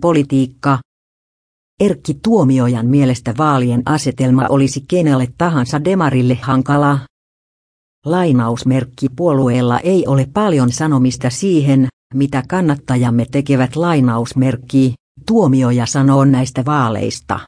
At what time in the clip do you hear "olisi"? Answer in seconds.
4.48-4.84